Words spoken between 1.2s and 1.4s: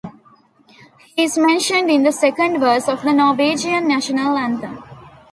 is